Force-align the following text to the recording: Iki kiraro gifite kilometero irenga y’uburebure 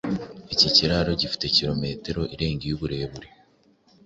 Iki 0.53 0.67
kiraro 0.75 1.11
gifite 1.21 1.45
kilometero 1.55 2.21
irenga 2.33 2.63
y’uburebure 2.67 3.27